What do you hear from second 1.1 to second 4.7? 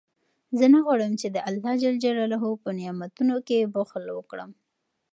چې د الله په نعمتونو کې بخل وکړم.